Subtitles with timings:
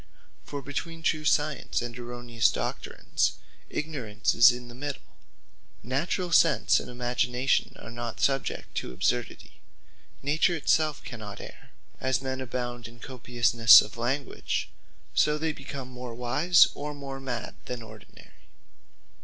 [0.43, 3.33] For between true Science, and erroneous Doctrines,
[3.69, 5.03] Ignorance is in the middle.
[5.83, 9.61] Naturall sense and imagination, are not subject to absurdity.
[10.23, 11.69] Nature it selfe cannot erre:
[11.99, 14.71] and as men abound in copiousnesse of language;
[15.13, 18.47] so they become more wise, or more mad than ordinary.